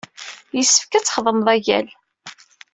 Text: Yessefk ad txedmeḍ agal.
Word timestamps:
Yessefk 0.57 0.91
ad 0.93 1.03
txedmeḍ 1.05 1.47
agal. 1.55 1.87